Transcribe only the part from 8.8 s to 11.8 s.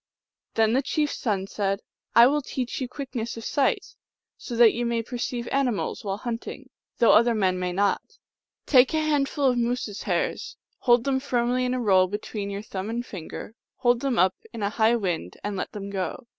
a hand ful of moose s hairs; hold them firmly in a